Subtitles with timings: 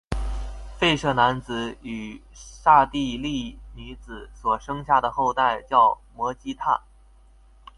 [0.79, 6.59] 吠舍男子与刹帝利女子所生下的后代叫做摩偈闼。